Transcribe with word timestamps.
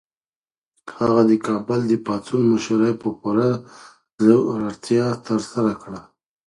هغه 0.97 1.21
د 1.31 1.33
کابل 1.47 1.79
د 1.87 1.93
پاڅون 2.05 2.41
مشري 2.53 2.91
په 3.01 3.09
پوره 3.19 3.49
زړورتیا 4.23 5.05
ترسره 5.27 5.73
کړه. 5.81 6.01